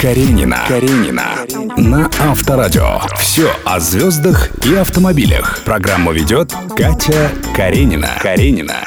Каренина. 0.00 0.58
Каренина. 0.68 1.24
На 1.76 2.10
Авторадио. 2.20 3.00
Все 3.18 3.50
о 3.64 3.80
звездах 3.80 4.50
и 4.64 4.74
автомобилях. 4.74 5.60
Программу 5.64 6.12
ведет 6.12 6.52
Катя 6.76 7.30
Каренина. 7.56 8.10
Каренина. 8.20 8.84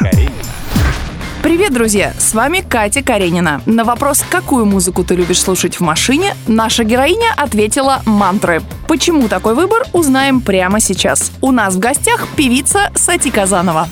Привет, 1.42 1.74
друзья! 1.74 2.14
С 2.20 2.34
вами 2.34 2.64
Катя 2.68 3.02
Каренина. 3.02 3.62
На 3.66 3.86
вопрос, 3.86 4.24
какую 4.30 4.66
музыку 4.66 5.04
ты 5.04 5.16
любишь 5.16 5.40
слушать 5.40 5.80
в 5.80 5.82
машине, 5.82 6.36
наша 6.46 6.84
героиня 6.84 7.34
ответила 7.38 8.02
мантры. 8.06 8.62
Почему 8.88 9.30
такой 9.30 9.56
выбор, 9.56 9.84
узнаем 9.94 10.42
прямо 10.42 10.80
сейчас. 10.80 11.32
У 11.42 11.52
нас 11.52 11.76
в 11.76 11.80
гостях 11.80 12.28
певица 12.36 12.92
Сати 12.96 13.32
Казанова. 13.32 13.88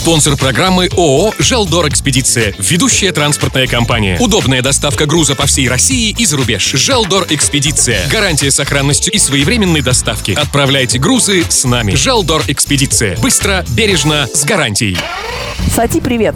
Спонсор 0.00 0.38
программы 0.38 0.88
ООО 0.96 1.34
«Желдор 1.38 1.86
Экспедиция». 1.86 2.54
Ведущая 2.56 3.12
транспортная 3.12 3.66
компания. 3.66 4.16
Удобная 4.18 4.62
доставка 4.62 5.04
груза 5.04 5.34
по 5.34 5.44
всей 5.44 5.68
России 5.68 6.16
и 6.18 6.24
за 6.24 6.38
рубеж. 6.38 6.72
«Желдор 6.72 7.26
Экспедиция». 7.28 8.08
Гарантия 8.08 8.50
сохранностью 8.50 9.12
и 9.12 9.18
своевременной 9.18 9.82
доставки. 9.82 10.30
Отправляйте 10.30 10.98
грузы 10.98 11.44
с 11.46 11.64
нами. 11.64 11.94
«Желдор 11.96 12.44
Экспедиция». 12.48 13.18
Быстро, 13.18 13.62
бережно, 13.76 14.26
с 14.32 14.42
гарантией. 14.44 14.96
Сати, 15.76 16.00
привет. 16.00 16.34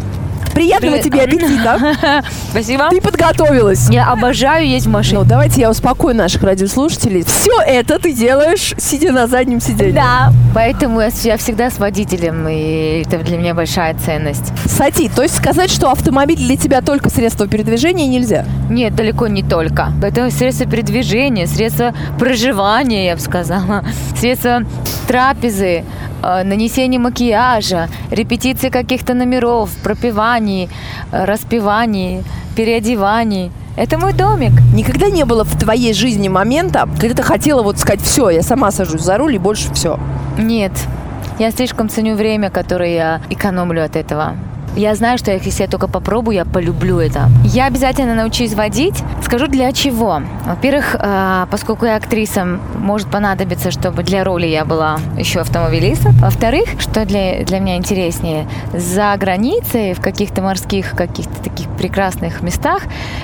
Приятного 0.54 0.98
Привет. 0.98 1.04
тебе 1.04 1.22
аппетита. 1.22 2.24
Спасибо. 2.50 2.88
Ты 2.90 3.00
подготовилась. 3.00 3.88
Я 3.90 4.10
обожаю 4.10 4.66
есть 4.66 4.86
в 4.86 4.90
машине. 4.90 5.18
Ну, 5.18 5.24
давайте 5.24 5.60
я 5.60 5.70
успокою 5.70 6.14
наших 6.14 6.42
радиослушателей. 6.42 7.24
Все 7.24 7.60
это 7.66 7.98
ты 7.98 8.12
делаешь, 8.12 8.72
сидя 8.78 9.12
на 9.12 9.26
заднем 9.26 9.60
сиденье. 9.60 9.94
Да, 9.94 10.32
поэтому 10.54 11.00
я 11.00 11.36
всегда 11.36 11.70
с 11.70 11.78
водителем, 11.78 12.46
и 12.48 13.02
это 13.04 13.18
для 13.18 13.36
меня 13.36 13.54
большая 13.54 13.94
ценность. 13.94 14.52
Сати, 14.66 15.08
то 15.08 15.22
есть 15.22 15.34
сказать, 15.34 15.70
что 15.70 15.90
автомобиль 15.90 16.36
для 16.36 16.56
тебя 16.56 16.80
только 16.80 17.10
средство 17.10 17.48
передвижения 17.48 18.06
нельзя? 18.06 18.44
Нет, 18.70 18.94
далеко 18.94 19.26
не 19.26 19.42
только. 19.42 19.92
Это 20.02 20.30
средство 20.30 20.66
передвижения, 20.66 21.46
средство 21.46 21.94
проживания, 22.18 23.06
я 23.06 23.16
бы 23.16 23.20
сказала, 23.20 23.84
средство 24.16 24.62
трапезы, 25.08 25.84
э, 26.24 26.44
нанесения 26.44 26.98
макияжа, 26.98 27.88
репетиции 28.10 28.70
каких-то 28.70 29.14
номеров, 29.14 29.70
пропиваний, 29.82 30.68
э, 31.12 31.24
распеваний, 31.24 32.22
переодеваний. 32.56 33.50
Это 33.76 33.98
мой 33.98 34.12
домик. 34.12 34.52
Никогда 34.72 35.10
не 35.10 35.24
было 35.24 35.44
в 35.44 35.58
твоей 35.58 35.92
жизни 35.94 36.28
момента, 36.28 36.88
когда 37.00 37.14
ты 37.14 37.22
хотела 37.22 37.62
вот 37.62 37.78
сказать, 37.78 38.02
все, 38.02 38.30
я 38.30 38.42
сама 38.42 38.70
сажусь 38.70 39.02
за 39.02 39.18
руль 39.18 39.34
и 39.34 39.38
больше 39.38 39.72
все. 39.74 39.98
Нет, 40.38 40.72
я 41.38 41.50
слишком 41.50 41.88
ценю 41.88 42.14
время, 42.14 42.50
которое 42.50 42.94
я 42.94 43.20
экономлю 43.30 43.84
от 43.84 43.96
этого. 43.96 44.34
Я 44.76 44.94
знаю, 44.96 45.18
что 45.18 45.30
если 45.30 45.62
я 45.62 45.68
только 45.68 45.86
попробую, 45.86 46.34
я 46.34 46.44
полюблю 46.44 46.98
это. 46.98 47.28
Я 47.44 47.66
обязательно 47.66 48.14
научусь 48.14 48.54
водить. 48.54 49.04
Скажу 49.22 49.46
для 49.46 49.72
чего. 49.72 50.20
Во-первых, 50.46 50.96
э, 50.98 51.46
поскольку 51.48 51.86
я 51.86 51.94
актриса, 51.96 52.44
может 52.76 53.08
понадобиться, 53.08 53.70
чтобы 53.70 54.02
для 54.02 54.24
роли 54.24 54.46
я 54.46 54.64
была 54.64 54.98
еще 55.16 55.40
автомобилистом. 55.40 56.12
Во-вторых, 56.14 56.68
что 56.80 57.04
для, 57.04 57.44
для 57.44 57.60
меня 57.60 57.76
интереснее, 57.76 58.48
за 58.72 59.16
границей, 59.16 59.94
в 59.94 60.00
каких-то 60.00 60.42
морских, 60.42 60.90
каких-то 60.90 61.42
таких 61.42 61.68
прекрасных 61.76 62.42
местах, 62.42 62.82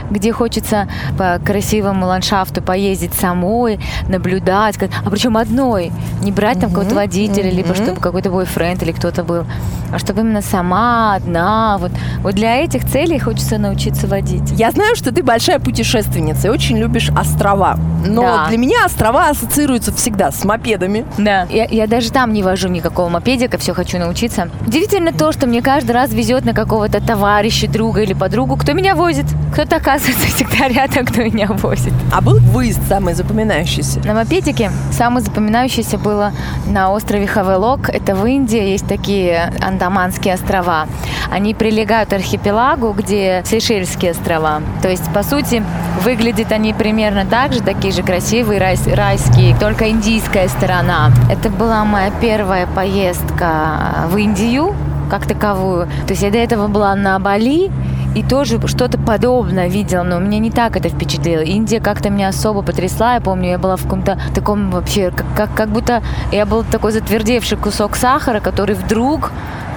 где 0.08 0.32
хочется 0.32 0.88
по 1.18 1.40
красивому 1.44 2.06
ландшафту 2.06 2.62
поездить 2.62 3.14
самой, 3.14 3.80
наблюдать, 4.08 4.76
а 5.04 5.10
причем 5.10 5.36
одной, 5.36 5.90
не 6.22 6.30
брать 6.30 6.60
там 6.60 6.70
какого-то 6.70 6.94
водителя, 6.94 7.50
либо 7.50 7.74
чтобы 7.74 8.00
какой-то 8.00 8.30
бойфренд 8.30 8.82
или 8.84 8.92
кто-то 8.92 9.24
был, 9.24 9.44
а 9.92 9.98
чтобы 9.98 10.20
именно 10.20 10.42
сама, 10.42 11.14
одна. 11.16 11.39
Вот, 11.80 11.92
вот 12.22 12.34
для 12.34 12.56
этих 12.62 12.84
целей 12.86 13.18
хочется 13.18 13.58
научиться 13.58 14.06
водить. 14.06 14.50
Я 14.52 14.70
знаю, 14.70 14.96
что 14.96 15.12
ты 15.12 15.22
большая 15.22 15.58
путешественница 15.58 16.48
и 16.48 16.50
очень 16.50 16.78
любишь 16.78 17.10
острова. 17.10 17.76
Но 18.06 18.22
Да. 18.22 18.46
для 18.48 18.58
меня 18.58 18.84
острова 18.84 19.28
ассоциируются 19.28 19.92
всегда 19.92 20.30
с 20.30 20.44
мопедами. 20.44 21.04
Да. 21.18 21.46
Я, 21.50 21.64
я 21.64 21.86
даже 21.86 22.10
там 22.10 22.32
не 22.32 22.42
вожу 22.42 22.68
никакого 22.68 23.08
мопедика, 23.08 23.58
все 23.58 23.74
хочу 23.74 23.98
научиться. 23.98 24.48
Удивительно 24.66 25.12
то, 25.12 25.32
что 25.32 25.46
мне 25.46 25.62
каждый 25.62 25.92
раз 25.92 26.12
везет 26.12 26.44
на 26.44 26.52
какого-то 26.54 27.00
товарища, 27.00 27.68
друга 27.68 28.02
или 28.02 28.14
подругу, 28.14 28.56
кто 28.56 28.72
меня 28.72 28.94
возит. 28.94 29.26
Кто-то 29.52 29.76
оказывается 29.76 30.26
всегда 30.34 30.68
рядом, 30.68 31.04
кто 31.06 31.22
меня 31.22 31.46
возит. 31.48 31.92
А 32.12 32.20
был 32.20 32.38
выезд 32.38 32.80
самый 32.88 33.14
запоминающийся? 33.14 34.00
На 34.04 34.14
мопедике 34.14 34.70
самое 34.92 35.24
запоминающееся 35.24 35.98
было 35.98 36.32
на 36.66 36.90
острове 36.92 37.26
Хавелок. 37.26 37.88
Это 37.90 38.14
в 38.14 38.24
Индии 38.26 38.60
есть 38.70 38.86
такие 38.86 39.52
Андаманские 39.60 40.34
острова. 40.34 40.86
Они 41.30 41.54
прилегают 41.54 42.10
к 42.10 42.12
архипелагу, 42.12 42.92
где 42.92 43.42
Сейшельские 43.44 44.12
острова. 44.12 44.62
То 44.82 44.88
есть, 44.88 45.12
по 45.12 45.22
сути, 45.22 45.62
выглядят 46.02 46.52
они 46.52 46.74
примерно 46.74 47.24
так 47.24 47.52
же, 47.52 47.60
такие 47.60 47.92
же 47.92 48.02
красивые, 48.02 48.60
райс- 48.60 48.94
райские, 48.94 49.56
только 49.56 49.90
индийская 49.90 50.48
сторона. 50.48 51.10
Это 51.30 51.48
была 51.50 51.84
моя 51.84 52.10
первая 52.20 52.66
поездка 52.66 54.06
в 54.08 54.16
Индию 54.16 54.74
как 55.10 55.26
таковую. 55.26 55.86
То 56.06 56.10
есть 56.10 56.22
я 56.22 56.30
до 56.30 56.38
этого 56.38 56.68
была 56.68 56.94
на 56.94 57.18
Бали, 57.18 57.70
и 58.14 58.22
тоже 58.24 58.60
что-то 58.66 58.98
подобное 58.98 59.68
видела, 59.68 60.02
но 60.02 60.18
меня 60.18 60.38
не 60.38 60.50
так 60.50 60.76
это 60.76 60.88
впечатлило. 60.88 61.42
Индия 61.42 61.80
как-то 61.80 62.10
меня 62.10 62.28
особо 62.28 62.62
потрясла. 62.62 63.14
Я 63.14 63.20
помню, 63.20 63.50
я 63.50 63.58
была 63.58 63.76
в 63.76 63.82
каком-то 63.84 64.20
таком 64.34 64.70
вообще, 64.70 65.10
как, 65.10 65.26
как, 65.36 65.54
как 65.54 65.68
будто 65.68 66.02
я 66.32 66.44
был 66.44 66.64
такой 66.64 66.92
затвердевший 66.92 67.56
кусок 67.56 67.96
сахара, 67.96 68.40
который 68.40 68.74
вдруг 68.74 69.30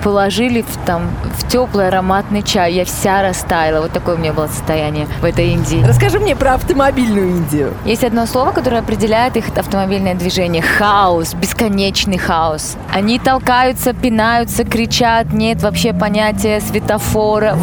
положили 0.04 0.62
в, 0.62 0.78
там, 0.86 1.10
в 1.38 1.48
теплый 1.48 1.88
ароматный 1.88 2.44
чай. 2.44 2.74
Я 2.74 2.86
вся 2.86 3.22
растаяла. 3.22 3.82
Вот 3.82 3.92
такое 3.92 4.16
у 4.16 4.18
меня 4.18 4.34
было 4.34 4.48
состояние 4.48 5.08
в 5.22 5.26
этой 5.26 5.50
Индии. 5.50 5.84
Расскажи 5.88 6.20
мне 6.20 6.36
про 6.36 6.56
автомобильную 6.56 7.30
Индию. 7.30 7.74
Есть 7.86 8.04
одно 8.04 8.26
слово, 8.26 8.52
которое 8.52 8.80
определяет 8.80 9.38
их 9.38 9.46
автомобильное 9.56 10.16
движение. 10.16 10.62
Хаос, 10.62 11.34
бесконечный 11.34 12.18
хаос. 12.18 12.76
Они 12.92 13.18
толкаются, 13.18 13.94
пинаются, 13.94 14.66
кричат. 14.66 15.32
Нет 15.32 15.64
вообще 15.64 15.94
понятия 15.94 16.60
светофоров, 16.60 17.58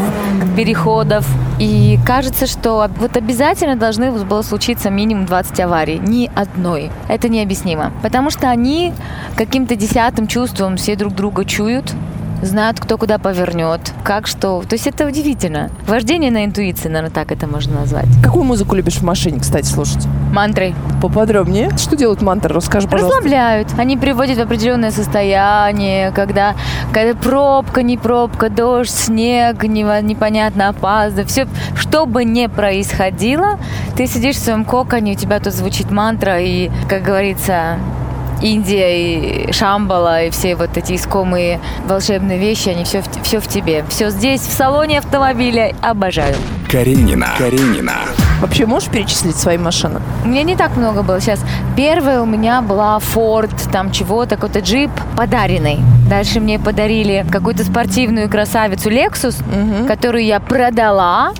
переходов. 0.56 1.26
И 1.58 1.98
кажется, 2.06 2.46
что 2.46 2.88
вот 2.98 3.16
обязательно 3.16 3.76
должны 3.76 4.10
было 4.12 4.40
случиться 4.40 4.88
минимум 4.88 5.26
20 5.26 5.60
аварий. 5.60 5.98
Ни 5.98 6.30
одной. 6.34 6.90
Это 7.08 7.28
необъяснимо. 7.28 7.92
Потому 8.02 8.30
что 8.30 8.48
они 8.48 8.94
каким-то 9.36 9.76
десятым 9.76 10.26
чувством 10.26 10.76
все 10.76 10.96
друг 10.96 11.14
друга 11.14 11.44
чуют 11.44 11.94
знают, 12.42 12.80
кто 12.80 12.98
куда 12.98 13.18
повернет, 13.18 13.80
как 14.04 14.26
что. 14.26 14.62
То 14.68 14.74
есть 14.74 14.86
это 14.86 15.06
удивительно. 15.06 15.70
Вождение 15.86 16.30
на 16.30 16.44
интуиции, 16.44 16.88
наверное, 16.88 17.10
так 17.10 17.32
это 17.32 17.46
можно 17.46 17.80
назвать. 17.80 18.06
Какую 18.22 18.44
музыку 18.44 18.74
любишь 18.74 18.96
в 18.96 19.02
машине, 19.04 19.40
кстати, 19.40 19.66
слушать? 19.66 20.06
Мантры. 20.32 20.74
Поподробнее. 21.02 21.70
Что 21.76 21.96
делают 21.96 22.22
мантры? 22.22 22.54
Расскажи, 22.54 22.88
пожалуйста. 22.88 23.18
Расслабляют. 23.18 23.68
Они 23.78 23.96
приводят 23.96 24.38
в 24.38 24.40
определенное 24.40 24.90
состояние, 24.90 26.12
когда, 26.12 26.54
когда 26.92 27.14
пробка, 27.14 27.82
не 27.82 27.96
пробка, 27.96 28.48
дождь, 28.50 28.90
снег, 28.90 29.64
нево- 29.64 30.02
непонятно 30.02 30.68
опаздывает. 30.68 31.28
Все, 31.28 31.46
что 31.74 32.06
бы 32.06 32.24
ни 32.24 32.46
происходило, 32.46 33.58
ты 33.96 34.06
сидишь 34.06 34.36
в 34.36 34.40
своем 34.40 34.64
коконе, 34.64 35.12
у 35.12 35.16
тебя 35.16 35.40
тут 35.40 35.52
звучит 35.52 35.90
мантра, 35.90 36.40
и, 36.40 36.70
как 36.88 37.02
говорится, 37.02 37.78
Индия 38.40 39.46
и 39.48 39.52
Шамбала 39.52 40.24
и 40.24 40.30
все 40.30 40.54
вот 40.56 40.76
эти 40.76 40.94
искомые 40.96 41.60
волшебные 41.86 42.38
вещи, 42.38 42.68
они 42.70 42.84
все, 42.84 43.02
в- 43.02 43.22
все 43.22 43.40
в 43.40 43.46
тебе. 43.48 43.84
Все 43.88 44.10
здесь, 44.10 44.40
в 44.40 44.52
салоне 44.52 44.98
автомобиля. 44.98 45.74
Обожаю. 45.82 46.34
Каренина. 46.70 47.28
Каренина. 47.38 47.94
Вообще 48.40 48.64
можешь 48.64 48.88
перечислить 48.88 49.36
свои 49.36 49.58
машины? 49.58 50.00
У 50.24 50.28
меня 50.28 50.42
не 50.44 50.56
так 50.56 50.76
много 50.76 51.02
было 51.02 51.20
сейчас. 51.20 51.40
Первая 51.76 52.22
у 52.22 52.26
меня 52.26 52.62
была 52.62 52.98
Ford, 52.98 53.50
там 53.70 53.90
чего-то, 53.92 54.36
какой-то 54.36 54.60
джип 54.60 54.90
подаренный. 55.16 55.80
Дальше 56.08 56.40
мне 56.40 56.58
подарили 56.58 57.26
какую-то 57.30 57.64
спортивную 57.64 58.30
красавицу 58.30 58.88
Lexus, 58.90 59.36
которую 59.86 60.24
я 60.24 60.40
продала 60.40 61.32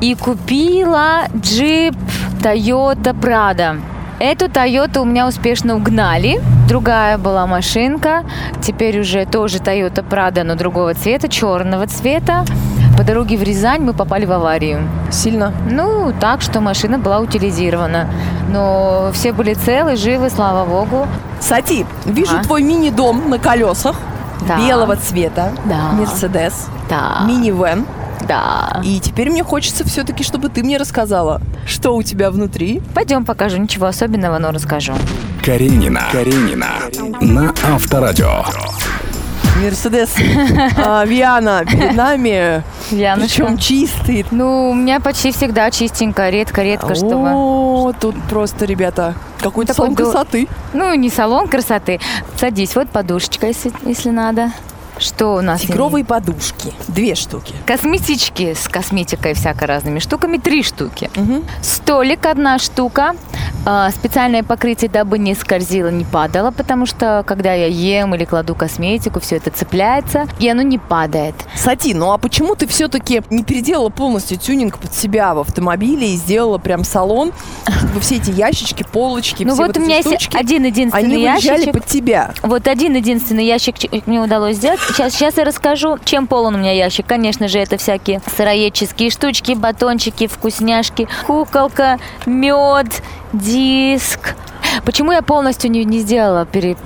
и 0.00 0.14
купила 0.16 1.26
джип 1.36 1.94
Toyota 2.42 3.14
Prado. 3.14 3.80
Эту 4.20 4.50
Тойоту 4.50 5.00
у 5.00 5.04
меня 5.06 5.26
успешно 5.26 5.76
угнали. 5.76 6.42
Другая 6.68 7.16
была 7.16 7.46
машинка. 7.46 8.22
Теперь 8.60 9.00
уже 9.00 9.24
тоже 9.24 9.58
Toyota 9.58 10.06
Prado, 10.06 10.42
но 10.44 10.56
другого 10.56 10.92
цвета, 10.92 11.26
черного 11.28 11.86
цвета. 11.86 12.44
По 12.98 13.02
дороге 13.02 13.38
в 13.38 13.42
Рязань 13.42 13.80
мы 13.80 13.94
попали 13.94 14.26
в 14.26 14.32
аварию. 14.32 14.86
Сильно. 15.10 15.54
Ну, 15.70 16.12
так, 16.20 16.42
что 16.42 16.60
машина 16.60 16.98
была 16.98 17.20
утилизирована. 17.20 18.10
Но 18.52 19.10
все 19.14 19.32
были 19.32 19.54
целы, 19.54 19.96
живы, 19.96 20.28
слава 20.28 20.66
богу. 20.66 21.06
Сати, 21.40 21.86
вижу 22.04 22.36
А? 22.38 22.42
твой 22.44 22.62
мини-дом 22.62 23.30
на 23.30 23.38
колесах. 23.38 23.96
Да. 24.46 24.58
Белого 24.58 24.96
цвета. 24.96 25.52
Да. 25.64 25.92
Мерседес. 25.92 26.68
Да. 26.90 27.24
Минивэн. 27.26 27.86
Да. 28.26 28.80
И 28.84 29.00
теперь 29.00 29.30
мне 29.30 29.42
хочется 29.42 29.84
все-таки, 29.84 30.22
чтобы 30.24 30.48
ты 30.48 30.62
мне 30.62 30.76
рассказала, 30.76 31.40
что 31.66 31.94
у 31.94 32.02
тебя 32.02 32.30
внутри. 32.30 32.80
Пойдем 32.94 33.24
покажу, 33.24 33.58
ничего 33.58 33.86
особенного, 33.86 34.38
но 34.38 34.50
расскажу. 34.50 34.94
Каренина. 35.44 36.02
Каренина. 36.12 36.68
На 37.20 37.54
Авторадио. 37.74 38.44
Мерседес 39.62 40.14
а, 40.78 41.04
Виана 41.04 41.64
перед 41.66 41.94
нами. 41.94 42.62
Яночка. 42.90 43.44
Причем 43.44 43.58
чистый. 43.58 44.24
Ну, 44.30 44.70
у 44.70 44.74
меня 44.74 45.00
почти 45.00 45.32
всегда 45.32 45.70
чистенько, 45.70 46.30
редко-редко, 46.30 46.94
чтобы... 46.94 47.30
О, 47.32 47.92
тут 47.98 48.14
просто, 48.30 48.64
ребята, 48.64 49.14
какой-то 49.40 49.74
салон 49.74 49.94
красоты. 49.94 50.48
Ну, 50.72 50.94
не 50.94 51.10
салон 51.10 51.48
красоты. 51.48 52.00
Садись, 52.38 52.74
вот 52.74 52.88
подушечка, 52.88 53.48
если, 53.48 53.72
если 53.84 54.10
надо. 54.10 54.50
Что 55.00 55.34
у 55.34 55.40
нас? 55.40 55.62
Тигровые 55.62 56.04
подушки. 56.04 56.72
Две 56.88 57.14
штуки. 57.14 57.54
Косметички 57.66 58.54
с 58.54 58.68
косметикой 58.68 59.32
всяко 59.34 59.66
разными 59.66 59.98
штуками, 59.98 60.36
три 60.36 60.62
штуки. 60.62 61.10
Мгм. 61.16 61.44
Столик 61.62 62.26
одна 62.26 62.58
штука. 62.58 63.14
А, 63.66 63.90
Специальное 63.90 64.42
покрытие, 64.42 64.90
дабы 64.90 65.18
не 65.18 65.34
скользило, 65.34 65.88
не 65.88 66.04
падало, 66.04 66.50
потому 66.50 66.86
что 66.86 67.22
когда 67.26 67.52
я 67.52 67.66
ем 67.66 68.14
или 68.14 68.24
кладу 68.24 68.54
косметику, 68.54 69.20
все 69.20 69.36
это 69.36 69.50
цепляется, 69.50 70.26
и 70.38 70.48
оно 70.48 70.62
не 70.62 70.78
падает. 70.78 71.34
Сати, 71.54 71.92
ну 71.92 72.10
а 72.12 72.18
почему 72.18 72.54
ты 72.54 72.66
все-таки 72.66 73.22
не 73.28 73.44
переделала 73.44 73.90
полностью 73.90 74.38
тюнинг 74.38 74.78
под 74.78 74.94
себя 74.94 75.34
в 75.34 75.40
автомобиле 75.40 76.14
и 76.14 76.16
сделала 76.16 76.58
прям 76.58 76.84
салон, 76.84 77.32
чтобы 77.68 78.00
все 78.00 78.16
эти 78.16 78.30
ящички, 78.30 78.84
полочки, 78.90 79.44
ну 79.44 79.52
все 79.52 79.62
вот, 79.62 79.76
вот 79.76 79.78
у 79.78 79.80
меня 79.84 79.96
есть 79.96 80.08
штучки, 80.08 80.36
один 80.36 80.64
единственный 80.64 81.04
они 81.04 81.22
ящичек. 81.22 81.72
под 81.72 81.84
тебя? 81.84 82.32
Вот 82.42 82.66
один 82.66 82.94
единственный 82.94 83.44
ящик 83.44 83.76
мне 84.06 84.20
удалось 84.20 84.56
сделать. 84.56 84.80
Сейчас, 84.88 85.12
сейчас 85.12 85.36
я 85.36 85.44
расскажу, 85.44 85.98
чем 86.04 86.26
полон 86.26 86.54
у 86.54 86.58
меня 86.58 86.72
ящик. 86.72 87.06
Конечно 87.06 87.46
же, 87.48 87.58
это 87.58 87.76
всякие 87.76 88.22
сыроедческие 88.36 89.10
штучки, 89.10 89.52
батончики, 89.52 90.26
вкусняшки, 90.26 91.08
куколка, 91.26 91.98
мед, 92.24 93.02
диск. 93.32 94.34
Почему 94.84 95.12
я 95.12 95.22
полностью 95.22 95.70
не, 95.70 95.84
не 95.84 96.00
сделала 96.00 96.46
пере- 96.46 96.76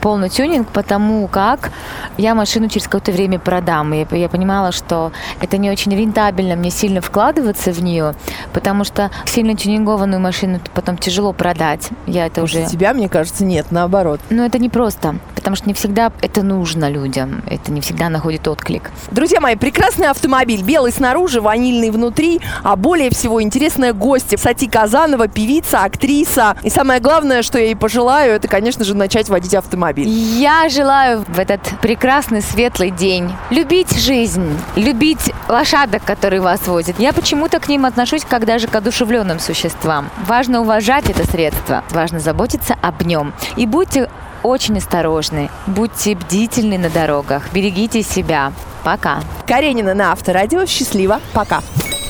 полный 0.00 0.28
тюнинг? 0.28 0.68
Потому 0.68 1.28
как 1.28 1.70
я 2.16 2.34
машину 2.34 2.68
через 2.68 2.86
какое-то 2.86 3.12
время 3.12 3.38
продам. 3.38 3.94
И 3.94 4.06
я 4.16 4.28
понимала, 4.28 4.72
что 4.72 5.12
это 5.40 5.56
не 5.56 5.70
очень 5.70 5.94
рентабельно 5.94 6.56
мне 6.56 6.70
сильно 6.70 7.00
вкладываться 7.00 7.72
в 7.72 7.82
нее, 7.82 8.14
потому 8.52 8.84
что 8.84 9.10
сильно 9.26 9.54
тюнингованную 9.54 10.20
машину 10.20 10.60
потом 10.74 10.96
тяжело 10.96 11.32
продать. 11.32 11.90
Я 12.06 12.26
это 12.26 12.42
уже... 12.42 12.66
Тебя, 12.66 12.94
мне 12.94 13.08
кажется, 13.08 13.44
нет, 13.44 13.66
наоборот. 13.70 14.20
Но 14.30 14.44
это 14.44 14.58
не 14.58 14.68
просто, 14.68 15.16
потому 15.34 15.56
что 15.56 15.68
не 15.68 15.74
всегда 15.74 16.12
это 16.22 16.42
нужно 16.42 16.90
людям, 16.90 17.42
это 17.48 17.72
не 17.72 17.80
всегда 17.80 18.08
находит 18.08 18.46
отклик. 18.48 18.90
Друзья 19.10 19.40
мои, 19.40 19.56
прекрасный 19.56 20.08
автомобиль. 20.08 20.62
Белый 20.62 20.92
снаружи, 20.92 21.40
ванильный 21.40 21.90
внутри. 21.90 22.40
А 22.62 22.76
более 22.76 23.10
всего 23.10 23.42
интересная 23.42 23.92
гостья. 23.92 24.36
Сати 24.36 24.68
Казанова, 24.68 25.28
певица, 25.28 25.84
актриса. 25.84 26.56
И 26.62 26.70
самое 26.70 27.00
главное, 27.00 27.42
что 27.42 27.58
я 27.58 27.66
ей 27.66 27.76
пожелаю, 27.76 28.34
это, 28.34 28.48
конечно 28.48 28.84
же, 28.84 28.94
начать 28.94 29.28
водить 29.28 29.54
автомобиль. 29.90 30.08
Я 30.08 30.68
желаю 30.68 31.24
в 31.26 31.38
этот 31.38 31.60
прекрасный 31.80 32.42
светлый 32.42 32.90
день 32.90 33.32
любить 33.50 33.96
жизнь, 33.96 34.58
любить 34.76 35.32
лошадок, 35.48 36.04
которые 36.04 36.40
вас 36.40 36.66
возят. 36.66 36.98
Я 36.98 37.12
почему-то 37.12 37.60
к 37.60 37.68
ним 37.68 37.84
отношусь 37.84 38.24
как 38.24 38.46
даже 38.46 38.68
к 38.68 38.74
одушевленным 38.74 39.38
существам. 39.38 40.10
Важно 40.26 40.60
уважать 40.60 41.10
это 41.10 41.26
средство, 41.26 41.84
важно 41.90 42.20
заботиться 42.20 42.76
об 42.80 43.02
нем. 43.02 43.32
И 43.56 43.66
будьте 43.66 44.08
очень 44.42 44.78
осторожны, 44.78 45.50
будьте 45.66 46.14
бдительны 46.14 46.78
на 46.78 46.88
дорогах, 46.88 47.52
берегите 47.52 48.02
себя. 48.02 48.52
Пока. 48.82 49.20
Каренина 49.46 49.92
на 49.92 50.12
Авторадио. 50.12 50.64
Счастливо. 50.64 51.20
Пока. 51.34 51.60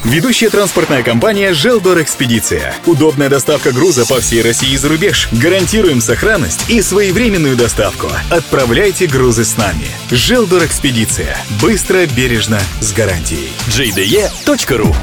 Ведущая 0.05 0.49
транспортная 0.49 1.03
компания 1.03 1.53
«Желдор 1.53 2.01
Экспедиция». 2.01 2.75
Удобная 2.87 3.29
доставка 3.29 3.71
груза 3.71 4.07
по 4.07 4.19
всей 4.21 4.41
России 4.41 4.73
и 4.73 4.77
за 4.79 4.89
рубеж. 4.89 5.29
Гарантируем 5.31 6.01
сохранность 6.01 6.71
и 6.71 6.81
своевременную 6.81 7.55
доставку. 7.55 8.07
Отправляйте 8.31 9.07
грузы 9.07 9.45
с 9.45 9.59
нами. 9.59 9.87
«Желдор 10.11 10.65
Экспедиция». 10.65 11.37
Быстро, 11.61 12.07
бережно, 12.07 12.61
с 12.81 12.93
гарантией. 12.93 13.53
jde.ru 13.69 14.95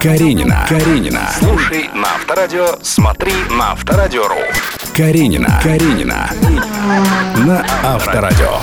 Каренина. 0.00 0.64
Каренина. 0.68 1.30
Слушай 1.38 1.90
на 1.92 2.14
Авторадио, 2.14 2.78
смотри 2.82 3.32
на 3.50 3.72
Авторадио.ру. 3.72 4.38
Каренина. 4.96 5.60
Каренина. 5.62 6.30
На 7.36 7.66
Авторадио. 7.82 8.60